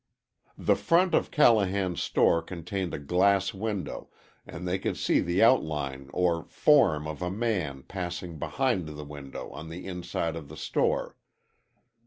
[0.57, 4.09] The front of Callahan's store contained a glass window,
[4.47, 9.51] and they could see the outline or form of a man passing behind the window
[9.51, 11.17] on the inside of the store.